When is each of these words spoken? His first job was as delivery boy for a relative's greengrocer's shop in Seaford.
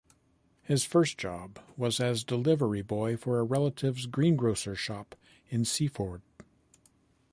His 0.63 0.83
first 0.83 1.19
job 1.19 1.59
was 1.77 1.99
as 1.99 2.23
delivery 2.23 2.81
boy 2.81 3.17
for 3.17 3.37
a 3.37 3.43
relative's 3.43 4.07
greengrocer's 4.07 4.79
shop 4.79 5.15
in 5.51 5.63
Seaford. 5.63 6.23